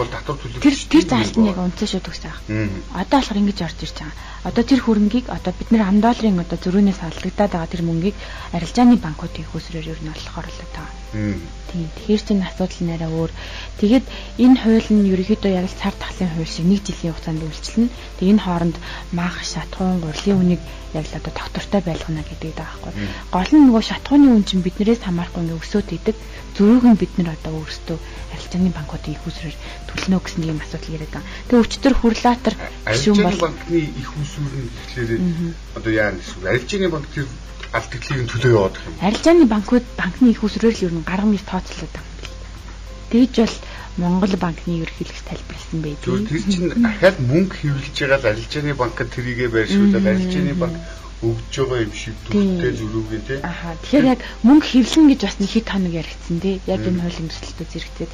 [0.08, 0.62] Татвар төлөх.
[0.64, 2.68] Тэр тэр заалтныг үнцэн шүү төгсөж байгаа.
[2.96, 4.16] Одоо болохоор ингэж орж ирж байгаа.
[4.48, 8.16] Одоо тэр хөрөнгийг одоо бид нэр ам долларын одоо зөрүүнээс алдагдаад байгаа тэр мөнгийг
[8.56, 10.88] арилжааны банкуудын хөөсрөөр ер нь болохоор л байгаа.
[11.12, 11.88] Тийм.
[11.96, 13.32] Тэгэхээр чинь асуудал нэрээ өөр.
[13.80, 14.04] Тэгээд
[14.40, 17.92] энэ хууль нь ерөнхийдөө яг л цар тахлын хууль шиг нэг жилийн хугацаанд үйлчлэнэ.
[18.16, 18.76] Тэгээд энэ хооронд
[19.12, 20.62] мах, шатхуун, гурлын үнийг
[20.96, 22.92] яг л одоо доктортой байлгана гэдэг байгаа байхгүй.
[23.32, 26.16] Гол нь нөгөө шатхууны үн чинь биднээс хамаарахгүй ингээ өсөөд идэг.
[26.56, 27.98] Зөрүүг нь бид нар одоо өөрсдөө
[28.32, 29.56] арилжааны банкуудын их усрээр
[29.90, 31.30] төлнө гэсэн юм асуудал яриад байгаа.
[31.50, 32.54] Тэгээд өчтөр хурлаатар
[32.86, 35.12] гишүүн бол банкны их усүр нь тэгэхээр
[35.74, 37.26] одоо яа гэсэн арилжааны банк тэр
[37.74, 38.94] алдагдлыг төлөө яваад юм.
[39.02, 42.32] Арилжааны банкуд банкны их усрээр л ер нь гаргамж тооцоолоод байгаа юм.
[43.10, 43.56] Тэгж бол
[43.98, 46.06] Монгол банкны ерөнхийлөгч тайлбарласан байдаг.
[46.30, 50.76] Тэр чинь дахиад мөнгө хэвлэж байгаа л арилжааны банкад тэрийгэ байршуулаад арилжааны банк
[51.18, 53.38] өгж байгаа юм шиг дүртэй зөрүүгийн тий.
[53.42, 53.74] Аха.
[53.82, 56.56] Тэгэхээр яг мөнгө хэвлэн гэж бас нэг хэд хоног яригдсан тий.
[56.70, 58.08] Яг энэ хуулийн төсөлтөд зэрэгтэй.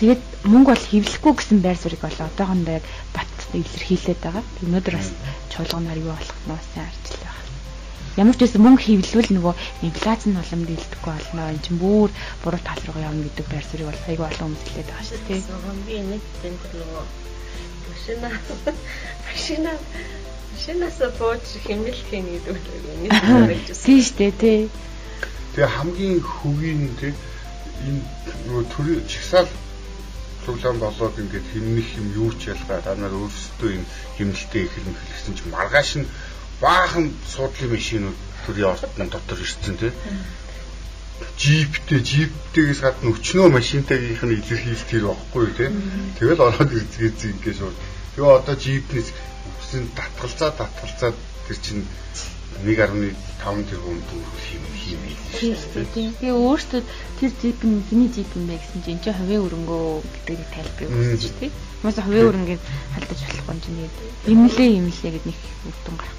[0.00, 4.44] Тэгээд мөнгө бол хэвлэхгүй гэсэн байр суурийг бол одоохондоо яг бат илэрхийлээд байгаа.
[4.64, 5.10] Өнөөдөр бас
[5.52, 7.36] чуулганаар юу болох нь бас арчлаа
[8.16, 11.52] ямар ч байсан мөнгө хөвлөл нөгөө инфляц нь улам дийлдэхгүй болно.
[11.52, 12.08] Энд чинь бүр
[12.40, 15.40] буруу тал руу явна гэдэг байр суурийг бол айгүй олон хүмүүс хэлээд байгаа шүү дээ.
[15.84, 17.04] Би нэг тэнт нөгөө
[17.92, 18.28] машина
[19.28, 19.70] машина
[20.66, 22.58] машинаас бууж хэмнэлхийн гэдэг
[23.02, 23.86] нэг харагдсан.
[23.86, 24.70] Тийм шүү дээ тий.
[25.54, 27.14] Тэгээ хамгийн хөгийн тий
[27.86, 28.02] энэ
[28.50, 29.48] нөгөө төрийн чагсаал
[30.42, 33.86] цуглаан болоод ингээд хэмнэх юм юу ч ялгаа та нар өөрсдөө энэ
[34.18, 36.10] хэмнэлтэд эхэлнэ хэлсэн чинь маргааш нь
[36.58, 39.94] баахан суудлын машинууд төрийн ордны дотор ирсэн тийм
[41.38, 45.74] жиптэй жиптээс гадна өчнөө машинтайгийнх нь илэрхийлэлт тэр байхгүй тийм
[46.18, 47.76] тэгэл ороод ирцгээз ингээд шууд
[48.16, 49.08] тэгээ одоо жипнээс
[49.60, 51.12] үсэн татгалзаа татгалзаа
[51.46, 51.84] тэр чинь
[52.64, 53.12] 1.5
[53.68, 54.64] тэрбум төгрөг хийм
[55.92, 56.82] тийм тэгээ өөртөө
[57.20, 59.84] тэр жип нь хэний жип юм бэ гэсэн чинь энэ хувийн өрөнгөө
[60.24, 61.52] гэдгийг тайлбар өгсөн чинь тийм
[61.86, 62.64] Хүмүүс хувийн өрөнгөнд
[62.96, 63.78] халдаж болохгүй юм чинь
[64.32, 66.18] имлээ имлээ гэд нэг үтэн гарах.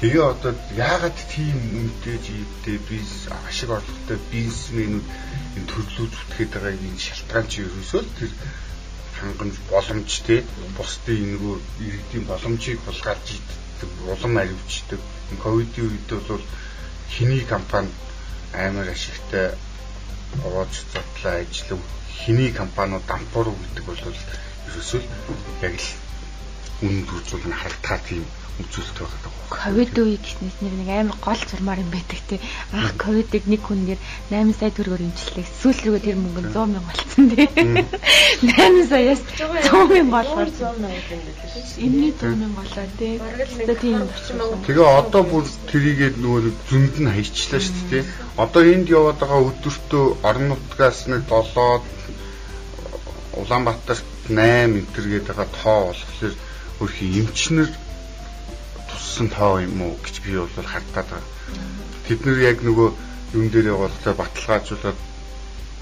[0.00, 5.06] Тэгээ одоо яагаад тийм үнэтэй живтэй бизнес ашиг орлоготой бизнесмэнүүд
[5.60, 8.30] энэ төрлөө зүтгэхэд байгаа энэ шалтгаан чи ерөөсөө тэр
[9.20, 10.36] хангамж боломж те
[10.76, 11.56] бусдын энэгүй
[11.86, 15.00] иргэдийн боломжийг хулгайлж иддэг улам аривчдаг
[15.42, 16.44] ковидын үед бол
[17.14, 17.90] хиний компани
[18.66, 19.46] амар ашигтай
[20.46, 21.80] овоож задлаа ажиллав
[22.20, 24.00] хиний компаниуд дампуур гэдэг бол
[24.68, 25.00] ерөөсөө
[25.66, 26.09] яг л
[26.86, 28.24] үнэ төржүүл нь харагдах тийм
[28.60, 32.38] үзүүлэлт байгаа ковид үе гэснээс нэг амар гол зурмаар юм байдаг те.
[32.70, 33.98] Ах ковидыг нэг хүнээр
[34.30, 35.46] 8 сая төгрөгөөр имжлээ.
[35.60, 37.50] Сүүл рүү тэр мөнгө 100 мянга болцсон те.
[38.46, 40.54] 8 саяас 100 мянга болоод
[41.82, 43.08] Эмний 100 мянга болоо те.
[43.82, 44.06] Тийм.
[44.66, 48.04] Тэгээ одоо бүр тэрийгээ нөгөө зөнд нь хайчлаа шүү дээ.
[48.38, 51.82] Одоо энд яваад байгаа өдөртөө орон нутгаас нэг 7
[53.40, 56.34] Улаанбаатарт 8 энтергээд байгаа тоо болохоор
[56.80, 57.68] хөрхи эмчнэр
[58.88, 61.28] туссан тоо юм уу гэж би бол хардаад байгаа.
[62.08, 62.88] Тэд нэр яг нөгөө
[63.36, 64.98] юм дээрээ болтой баталгаажуулаад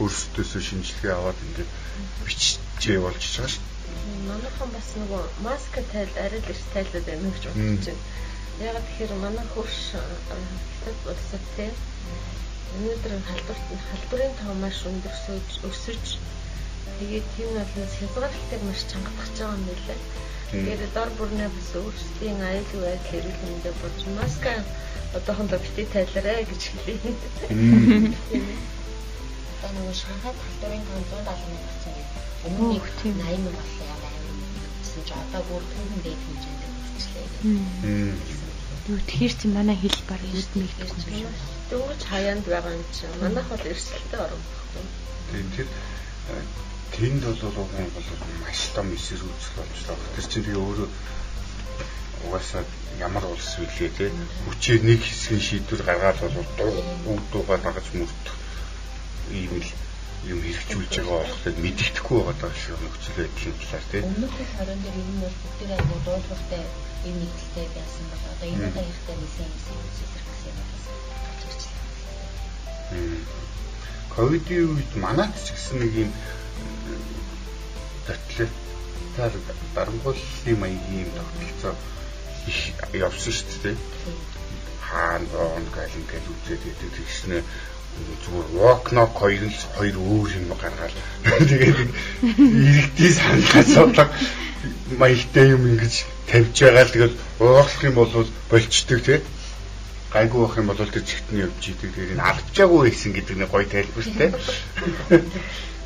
[0.03, 1.71] өөрсдөөсөө шинжилгээ аваад ингээд
[2.27, 3.65] бичжээ болж байгаа шүү.
[4.27, 8.03] Манайхан бас нөгөө маск тайл арай л их тайлаад байна гэж бодож байна.
[8.59, 11.75] Яг тэгэхээр манай хөрш хятад улсад тийм
[12.75, 16.05] өнөөдөр халдварт халдварын тоо маш өндөрсөж өсөж
[16.99, 20.01] тэгээд тийм бол хязгаарлалтыг маш чангадах байгаа юм билээ.
[20.49, 24.53] Тэгээд дор бүрнээ бас өөрсдийн аюулгүй байдал эрүүл мэндэ бодж маска
[25.17, 27.01] одоохондоо бити тайлараа гэж хэлээ.
[29.59, 32.23] Одоо нөгөө Шанхай халдварын тоо 170 мянга болсон гэдэг.
[32.47, 33.99] Өмнө нь 80 мянга боллоо яа
[34.99, 37.27] гэсэн чи одоо бүр түүхэн дээд хэмжээнд хүрчлээ.
[38.89, 41.53] Юу тэгэхээр чи манай хэл баг үүдмийг гэсэн юм шиг.
[41.71, 43.05] Дөнгөж хаяанд байгаа юм чи.
[43.21, 44.43] Манайх бол эрсдэлтэй орон.
[45.31, 45.67] Тийм тэр
[46.95, 47.71] тэнд бол бол
[48.43, 49.97] маш том эсрэг үүсэх болчихлоо.
[50.15, 50.89] Тэр чинь тэгээ өөрөө
[52.27, 52.65] угаасаа
[52.99, 54.07] ямар улс вүлээ те
[54.45, 58.35] хүчээр нэг хэсгийн шийдвэр гаргаад бол дуу дуугаа дагаж мөрдөх
[59.31, 59.71] ийм л
[60.27, 64.05] юм хэрэгжүүлж байгаа болоход мэддэхгүй байгаа шиг нөхцөл байдлын талаар тийм.
[64.11, 66.65] Өмнөх их хорон дээр ер нь бол бүгдээ агуу дуулууртай
[67.07, 70.59] юм нэгдэлтэй байсан бол одоо энэ удаа ихтэй нисэн юм зэрэгсэн юм.
[74.15, 76.11] Ковидын үед манайд ч гэсэн нэг юм
[78.07, 79.33] тоталитар
[79.75, 81.75] дарамгууллын маягийн юм тогтолцоо
[82.47, 82.59] их
[82.95, 83.77] явсан шүү дээ.
[84.89, 87.39] Хаан боон гал ингээл үзээд идэг тэгснэ
[88.25, 90.95] зүгээр walk-knock хоёр л хоёр өөр юм гаргаад
[91.51, 91.79] тэгээд
[92.69, 94.09] иргэдийн саналаа судлаа
[95.01, 95.95] маягтай юм ингэж
[96.31, 98.13] тавьж байгаа л тэгэл уурлах юм бол
[98.51, 99.19] болчдөг тий
[100.15, 103.67] гайгүй байх юм бол тэр чигтний явж идэг тэгээд энэ алдчихаагүй байсан гэдэг нэг гоё
[103.67, 104.29] тайлбартай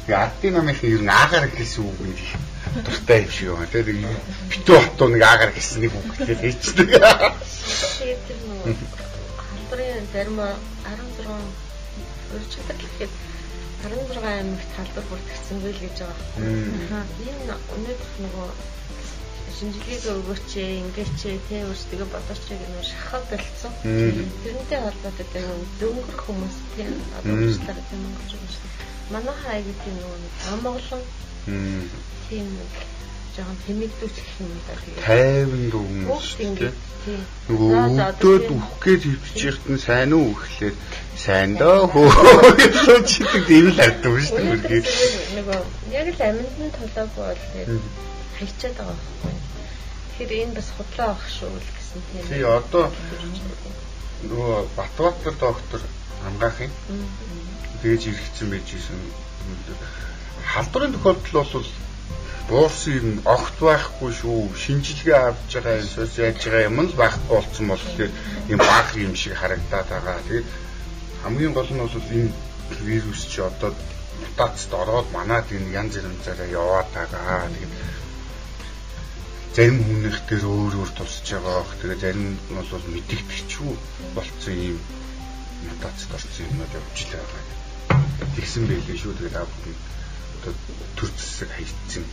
[0.02, 2.18] Тэгээ ардын намынх нь ер нь аагаар гэсэн үг нэг
[2.82, 3.70] дуртай юм шиг байна.
[3.70, 4.02] Тэгээ
[4.50, 6.88] битүү хотоо нэг аагаар гэсэн нэг үг хэлээд хийчихдэг.
[6.90, 8.74] Тэгээд тэр нөгөө
[9.46, 13.12] халдварын зарим 16 урьдчилдаг гэхэд
[13.86, 17.02] 16 аймагт халдвар бүртгэсэн байл гэж байгаа.
[17.22, 18.48] Энэ өнөөдөр нөгөө
[19.54, 20.50] шинжилгээг өгөөч
[20.82, 23.72] ингээч тэ өөрсдөө бодооч юм шахаад болцсон.
[24.42, 25.26] Тэрнтэй холбоотой
[25.78, 26.90] дөнгөр хүмүүс тийм
[27.22, 30.18] одоо уучлаарай тийм гэж байна манайхаа аягүй тийм нөгөө
[30.52, 31.02] амгалан
[32.28, 32.46] тийм
[33.34, 36.54] жоохон тэмэгдүүч гэх юм да тэгээд 50 дүү хүмүүс тийм.
[37.48, 37.72] Нөгөө
[38.04, 40.74] өвдөд үхэх гэж хөвчих нь сайн уу гэхлээр
[41.24, 41.50] сайн.
[41.56, 42.08] доо хөө.
[43.10, 44.36] Чидэг ийм л арддаг шүү
[44.68, 44.84] дээ
[45.36, 45.60] нөгөө
[45.96, 47.84] яг л амьд нь толоогүй бол тэгээд
[48.36, 49.34] хайчаад байгаа байхгүй
[50.18, 52.24] тэгэхээр энэ бас худлаа авах шүү л гэсэн тийм.
[52.28, 52.84] Тий одоо
[54.28, 55.80] нөгөө Батбатар доктор
[56.28, 56.72] ангаахын
[57.82, 58.98] тэгэж иргэцэн байж исэн
[60.52, 61.70] халдварын тохиолдол бол
[62.48, 64.52] буурсан юм огт байхгүй шүү.
[64.62, 68.12] Шинжилгээ авч байгаа юмсоос яаж байгаа юм л байхгүй болсон бол тэгэхээр
[68.52, 70.18] юм баг юм шиг харагдаад байгаа.
[70.28, 70.48] Тэгээд
[71.22, 72.32] хамгийн гол нь бол энэ
[72.86, 73.70] вирус чи одоо
[74.20, 77.48] мутацд ороод манад энэ янз янзаараа яваад байгаа.
[77.54, 77.72] Тэгээд
[79.52, 81.64] зарим хүнийх дээр өөр өөр тусч байгаа.
[81.80, 83.70] Тэгээд зарим нь бол мэдэгдэхчүү
[84.16, 84.78] болцсон юм
[85.68, 87.42] мутацд орсон юмнууд явж л байгаа.
[88.36, 89.12] Тэгсэн байлээ шүү.
[89.12, 89.46] Тэгээд аа
[90.40, 90.54] одоо
[90.96, 92.04] төр зэсэг хайцсан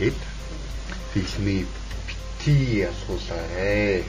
[0.00, 0.18] гэд
[1.12, 1.68] фильмээ
[2.08, 4.04] бити асуулаарэ.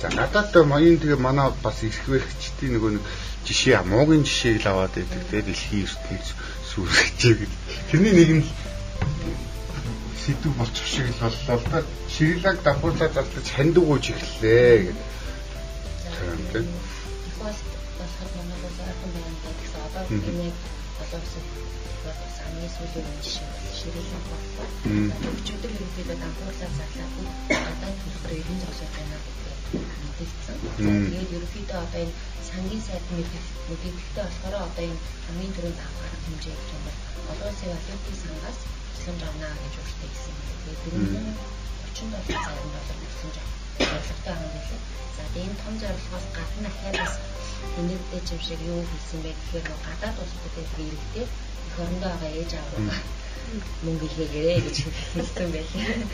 [0.00, 3.04] За надад маян тэгээ манай бас ирэх бэрхчдийн нөгөө нэг
[3.44, 5.22] жишээ муугийн жишээг л аваад байдаг.
[5.28, 6.26] Тэгээ дэлхийн ертөнц
[6.72, 7.52] сүрэж гэж.
[7.92, 8.44] Тэрний нэг нь
[10.24, 11.82] сэдв болчих шиг л боллоо л да.
[12.10, 15.06] Ширлаг давхуулаад залтаж хандив гүйж эхэллээ гэдэг.
[16.52, 16.97] Тэр юм
[17.42, 17.58] бас
[17.98, 20.48] бас манай бас ахын байна гэсэн одоо энэ
[20.98, 21.44] боловсон
[22.04, 24.66] бас хамгийн сүүлийн жишээ ширэлэн боллоо.
[25.38, 27.12] Өчигдөр ерөнхийдөө дампуурлаа зарлаад
[27.50, 29.16] гадаад төлбөр 90 зогсоод байна
[30.04, 30.56] мэдээлсэн.
[30.78, 32.14] Тэгээд ерөнхийдөө одоо энэ
[32.48, 36.98] сангийн сайд мэдээлэлтэй болохоор одоо энэ хамгийн түрүүнд авах арга хэмжээ гэж юм бол
[37.32, 38.58] олон улсын валютын сангаас
[38.94, 40.34] тусламж авна гэж өөртөө хэлсэн.
[40.62, 40.80] Тэгээд
[41.94, 43.36] 430 доллар зарим доллар тусламж
[43.78, 44.80] зорилготой байгаа юм билээ.
[45.16, 47.14] За энэ том зорилгоос гадна дахиад бас
[47.80, 50.54] энэтэй юм шиг юу хийсэн бэ гэхээр гадаад улсуудад
[50.88, 51.26] иргэдээ
[51.68, 52.82] эх орондоо байгаа ээж руу
[53.84, 54.76] мөнгө хийгээрэй гэж
[55.14, 56.04] хэлсэн байлээ.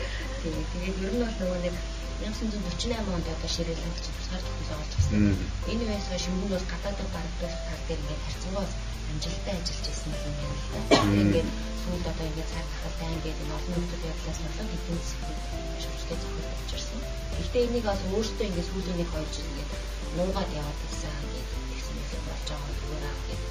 [0.41, 1.75] Тэгээд тэгээд ер нь бол нөгөө нэг
[2.15, 5.35] 1948 онд одоо ширэлэн гэж тусгаар тогтол олчихсан.
[5.71, 8.67] Энэ хойш мөнгө бол гадаадд барагдуулах тал дээр ингээд харьцангуй
[9.11, 10.79] амжилттай ажиллаж ирсэн юм байна л да.
[11.19, 11.49] Тэгээд
[11.81, 15.39] сүүлд одоо ингээд цаар тахалтай ингээд энэ олон нөхцөл байдлаас болон хэдэн засгийн
[15.83, 17.01] шүрштэй зохиол болчихсон.
[17.35, 19.71] Гэхдээ энийг бас өөртөө ингээд сүүлийн нэг хоёр жил ингээд
[20.17, 23.41] нуугаад яваад ирсэн ингээд тэгсэн юм болж байгаа зүгээр аа гэдэг.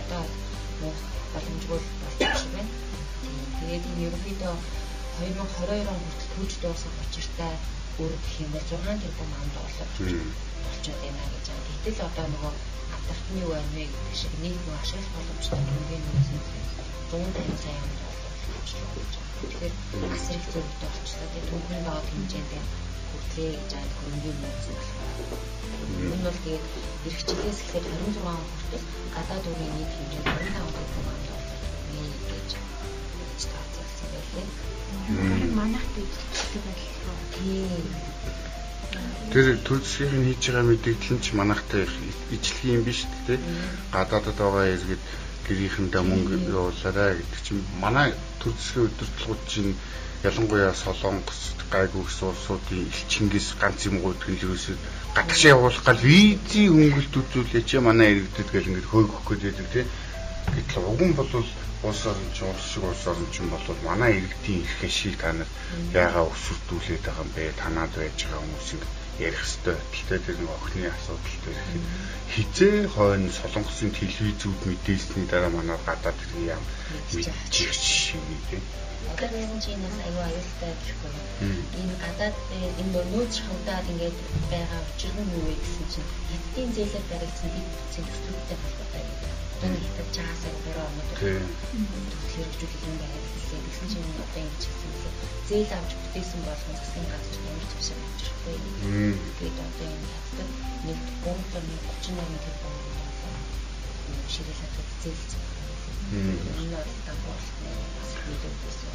[0.00, 0.22] Одоо
[0.80, 2.72] боломжгүй болчих шиг байна.
[3.58, 4.54] Тэгээд энэ ерөнхийдөө
[5.16, 7.54] 2022 он хүртэл түүж дуусах учиртай
[8.02, 9.88] үр гэх юм бол 6 тэрбум ам доллар
[10.64, 11.68] болчиход байна гэж байна.
[11.84, 12.52] Гэтэл одоо нөгөө
[13.74, 15.60] вэ гэх шиг нэг нэг ашиглах боломжтой
[16.04, 16.44] нөөц нь
[17.10, 18.25] 150 сая ам доллар.
[19.40, 19.74] Тэгэхээр
[20.10, 21.28] бас их зөвхөн болчихлоо.
[21.32, 22.62] Тэгээд түүхэн доод хэмжээндээ
[23.08, 23.94] хүртлээ гэж байна.
[23.96, 25.10] Хөрөнгөний нөөц нь болохоор.
[26.12, 26.64] Энэ бол тэгээд
[27.08, 31.26] эрхчлээс эхлээд 26 он хүртэл гадаад үгийн нийт хэмжээ 25 тэрбум ам
[35.56, 37.16] манайх дийдэлтэй байлгүй.
[37.34, 37.86] Тийм.
[39.32, 41.82] Тэр төр засгийн хийж байгаа мэдээлэл нь ч манайхтай
[42.34, 43.38] ижлэх юм биш үү?
[43.94, 45.02] Гадаадд байгаа иргэд
[45.46, 48.08] гэрийнхэндээ мөнгө явуулаарай гэдэг чинь манай
[48.40, 49.72] төр засгийн удирдлагууд чинь
[50.28, 54.76] ялангуяа Солонгос гайгүй гэсэн улсуудын элчингээс ганц юм л ерөөсөө
[55.16, 59.88] гадагшаа явуулах гал визийн хөнгөлт үзүүлээч манай иргэдэд гэл ингээд хөөгөх гэдэг тийм.
[60.54, 61.30] Гэтэл уг нь бол
[61.86, 65.50] улс орон чинь улс шиг улс орон чинь бол манай иргэдийн эрх ашиг та нар
[65.94, 67.44] яага өсвөрдүүлээд байгаа юм бэ?
[67.62, 68.88] Танаад байж байгаа хүмүүс ингэ
[69.26, 69.80] ярих хэвээр.
[69.92, 71.60] Гэхдээ тэр нэг охины асуудал дээр
[72.34, 76.64] хизээ хойно солонгосын телевизүүд мэдээсний дараа манай гадаад хэрэг юм
[77.14, 78.64] мэдчих шиг тийм.
[79.12, 81.12] Одоо энэ чинь бас аюу аюултай гэхгүй.
[81.80, 82.36] Энэ гадаад
[82.82, 84.18] энэ нөөц хавдаад ингээд
[84.52, 89.04] байгаа учир нь юу вэ гэсэн чинь хэдийн зээлээр баригдсан бид зэнхтүүдтэй холбоотой
[89.64, 91.10] энэ хятад чаасаа гурван онод
[92.32, 93.60] хэрэгжүүлэх юм байна гэсэн.
[93.64, 95.14] Тэгсэн чинь одоо ингэж хэлсэн юм.
[95.48, 98.56] Зээл авч бүтээсэн болгон засгийн газар ямар ч биш авчихгүй.
[99.36, 100.50] Тэгээд одоо энэ хятад
[100.86, 102.74] нэг 338 тэрбум
[104.32, 105.42] ширээ хатад зээлсэн.
[106.60, 108.94] Энэ бол дампуурсны бас мэдээсэн.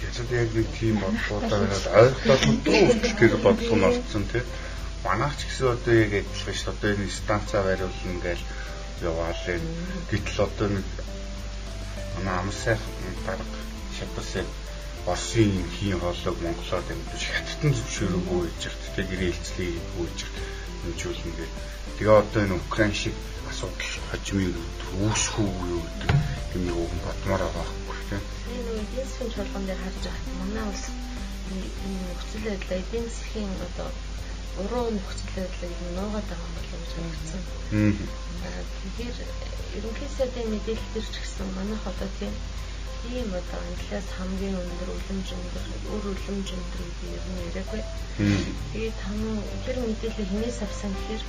[0.00, 2.84] Яцад яг нэг тийм байгаад ойлгох дүү
[3.20, 4.46] тэр бодлого нь орцсон тийм.
[5.04, 6.72] Манайх ч гэсэн одоо яг адилхан шүү.
[6.72, 8.40] Одоо энэ станцаа бариулна гэж
[9.04, 9.58] яваалаа.
[10.10, 10.86] Гэтэл одоо нэг
[12.20, 12.76] манай амсай
[13.26, 13.60] дарга
[13.96, 14.46] шатсан
[15.06, 20.18] Оросын хийн хоолойг Монголоор дэмжиж хаттан зөвшөөрөөгүй гэж тэгтээ гэрээ хэлцлийг гүйж
[20.84, 21.52] хэмжүүлнэ гэх.
[21.96, 23.16] Тэгээ одоо энэ Украин шиг
[23.48, 24.56] асуудал хожимыг
[25.00, 26.12] үүсэх үү юу гэдэг
[26.56, 28.22] юм уу бодмоор байгаа байхгүй тийм.
[28.80, 30.84] Эдийн засгийн чуулган дээр харж байгаа манай улс
[31.48, 33.88] энэ нөхцөл байдлаа эдийн засгийн одоо
[34.58, 37.42] уруу нөхцөл байдлыг нуугаад байгаа юм болов уу гэж харагдсан.
[38.80, 39.18] Тэгэхээр
[39.78, 42.34] ерөнхий сайдын мэдээлэл төр ч гэсэн манайх одоо тийм
[43.14, 47.82] ийм одоо англиас хамгийн өндөр үлэмж өндөр өр үлэмж өндөр гэдэг ер нь яриаггүй.
[48.72, 51.22] Тэгээд таман тэр мэдээлэл хинээс авсан гэхээр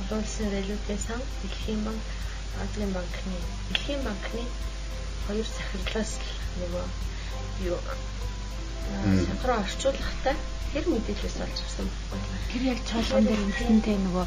[0.00, 2.04] олон улсын валютын сан Дэлхийн банк
[2.62, 4.42] Азийн банкны Дэлхийн банкны
[5.26, 6.12] хоёр захирлаас
[6.60, 6.84] нөгөө
[7.70, 7.78] юу
[9.26, 10.36] сахараа орчуулгатай
[10.74, 12.18] тэр мэдээлэлээс олж авсан байхгүй.
[12.50, 14.24] Тэр яг чуулган дээр үнэсэнтэй нөгөө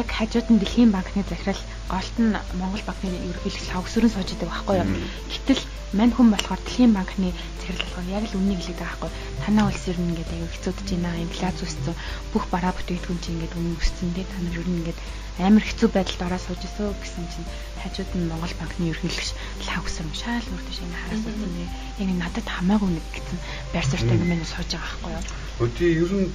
[0.00, 4.76] яг хажууд нь Дэлхийн банкны захирал голт нь Монгол банкны ерөнхийлөгч лавгсүрэн сууж идэг байхгүй
[4.80, 4.88] юу.
[5.28, 9.10] Гэтэл мань хүн болохоор Дэлхийн банкны захирал болохоор яг л үннийг хэлээд байгаа байхгүй.
[9.44, 11.96] Танаа улс ер нь ингээд аяг хэцүүдж байна, инфляц үүссэн,
[12.32, 14.24] бүх бараа бүтээгдэхүүн чинь ингээд үнэ өссөн дээ.
[14.24, 14.98] Та нар ер нь ингээд
[15.46, 17.48] амар хэцүү байдалд ороо сууж өсөө гэсэн чинь
[17.80, 19.30] хажууд нь Монгол банкны ерөнхийлөгч
[19.66, 21.66] лавгсэр шаал үрдэж энэ хараас үгүй.
[22.00, 23.38] Яг надад хамаагүй нэг гэсэн
[23.72, 25.24] байр суурьтай юм сууж байгаа байхгүй юу.
[25.64, 26.28] Өдий ер нь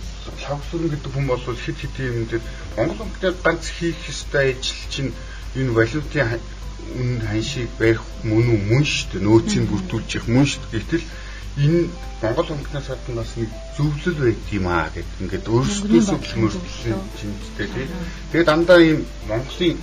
[0.45, 2.43] лавгсүрэн гэдэг хүн бол хэд хэдийн юм дээр
[2.77, 5.11] Монгол банкны ганц хийх ёстой ажил чинь
[5.59, 6.41] энэ валютын
[6.99, 11.05] үн ханшийг барих мөн үү мөн шүү дээ нөөцийг бүрдүүлж явах мөн шүү дээ гэтэл
[11.57, 11.87] энэ
[12.21, 17.87] Монгол банкнаас гадна бас нэг зөвлөл байт юм аа гэдэг ингээд өөрсдөөсөө мөрдлөө чинжтэй тий.
[18.31, 19.79] Тэгээд дандаа ийм Монголын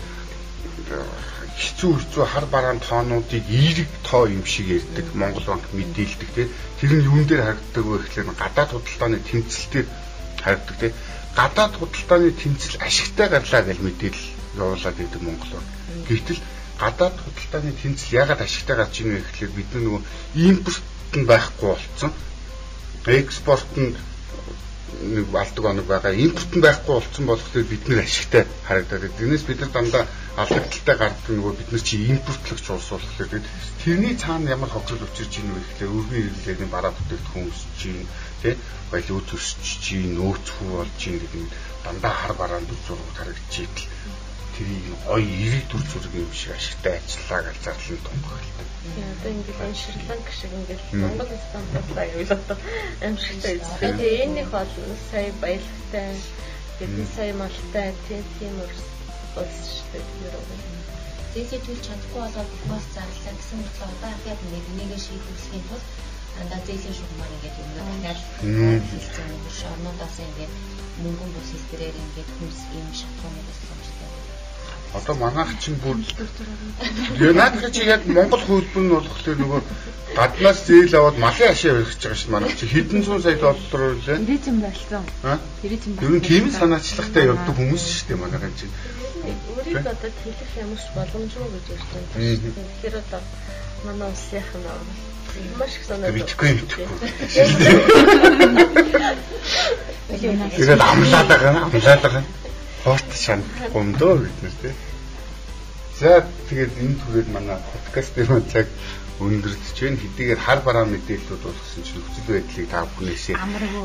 [1.56, 6.46] хэцүү хэцүү хар бараан тоонуудыг эерэг тоо юм шиг ярьдаг Монгол банк мэдээлдэг тий.
[6.80, 9.86] Тэр нь юун дээр харагддаг вэ гэхлээр гадаад худалдааны тэмцэлтээр
[10.44, 10.92] харагддаг тий.
[11.36, 14.28] Гадаад худалдааны тэмцэл ашигтай гарлаа гэж мэдээлэл
[14.60, 15.68] явуулаад идэг Монгол банк.
[16.08, 16.40] Гэтэл
[16.82, 20.00] гадаад худалдааны тэнцэл ягаад ашигтай гарч ийн вэ гэхлээр бид нөгөө
[20.50, 20.84] импорт
[21.16, 22.12] нь байхгүй болцсон.
[23.06, 23.96] Экспорт нь
[25.02, 26.12] нэг алдаг оног байгаа.
[26.14, 29.16] Импорт нь байхгүй болцсон болохоор бид нэр ашигтай харагдаад.
[29.18, 30.04] Тэрнээс бид нар дандаа
[30.36, 33.44] алдагдaltaй гардаг нөгөө бид нар чи импортлогч улс болохоор
[33.84, 38.06] тэрний цаана ямар хохирол учирч ийн вэ гэхлээр өргөн ирэлээний бараа бүтээгдэхүүн өсөж ийн
[38.40, 38.54] тий
[38.90, 41.52] баялаг өсөж ийн нөөцгүй болж ийн гэдэг нь
[41.84, 43.86] дандаа хар бараанд зураг харагдаж идэл
[44.62, 48.68] тэрийг гоё ирэх төр зүрэг юм шиг ашигтай ажиллаа гэж зарлан тунхагладаг.
[48.94, 52.58] Тийм одоо ингээд энэ Шри-Ланк шиг ингээд Монгол л одоо
[53.06, 53.98] амжилттай үзсэн.
[53.98, 54.70] Тэгээ энэних бол
[55.10, 56.10] сая баялагтай
[56.78, 57.88] гэдэг сая малтай
[58.38, 60.06] тийм улс шүү дээ.
[61.32, 65.86] Зээсээ төлж чадахгүй болоод бас зарлаа гэсэн мэт одоо ахаад нэг нэгэ шийдвэрлэхийн тулд
[66.40, 68.20] андаа зээлийн шугамаар ингээд юм дахиад
[68.90, 70.52] хэлсэн шорнуудаас ингээд
[71.02, 74.01] мөнгөн бус хэлбэрээр ингээд хүмс ийм шатхуунууд болсон юм шиг
[74.94, 75.96] Одоо манайх чинь бүр
[77.18, 79.60] Юнайтед чи яг Монгол хөлбөр нь болохоор нөгөө
[80.16, 84.20] гаднаас зээл аваад малын ашиг өргөж байгаа шүү манайх чи хэдэн зуун сая доллар үлээ.
[84.20, 85.04] Тэрийзэн байлсан.
[85.24, 85.38] Аа?
[85.62, 86.12] Тэрийзэн байлсан.
[86.12, 88.66] Ер нь тийм санаачлагтай явдаг хүмүүс шүү дээ манайхан чи.
[89.56, 92.08] Өөрийг одоо хэлэх ямарч боломжгүй гэж ярьж байна.
[92.12, 93.20] Тэгэхээр одоо
[93.88, 94.68] манай улсынх нь
[95.56, 96.86] маш их санаа битгэхгүй битгэхгүй.
[100.60, 102.24] Тэгээд амлаад байгаа амлаад байгаа
[102.84, 104.74] хорт шанахгүй юм дөө бид нар тий.
[106.00, 108.66] За тэгээд энэ түрээд манай подкаст дээр цаг
[109.22, 110.02] өндөрдөж байна.
[110.02, 113.36] Хэдийгээр хар бараа мэдээллүүд болгосон чинь нөхцөл байдлыг та бүхнээсээ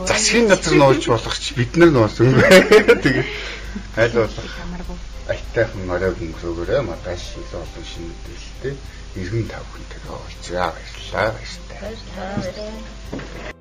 [0.09, 2.41] засгийн газар нуулж болгоч бид нар нуус өнгө.
[3.05, 3.29] Тэгээд
[4.01, 4.49] аль болох
[5.29, 6.81] айтайхан орой өнгөрөөгөөрэй.
[6.89, 8.75] Мадаш илүү олон шинэ мэдээлэлтэй
[9.21, 10.73] иргэн та бүхэнтэйгээ уулзъя.
[10.73, 11.37] Баярлалаа.
[11.81, 13.56] Баярлалаа.